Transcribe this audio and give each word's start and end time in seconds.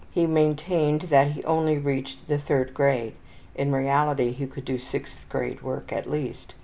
He 0.09 0.25
maintained 0.25 1.03
that 1.13 1.33
he 1.33 1.43
only 1.43 1.77
reached 1.77 2.27
the 2.27 2.39
third 2.39 2.73
grade. 2.73 3.13
(In 3.53 3.71
reality 3.71 4.31
he 4.31 4.47
could 4.47 4.65
do 4.65 4.79
sixth 4.79 5.29
grade 5.29 5.61
work 5.61 5.93
at 5.93 6.09
least.) 6.09 6.55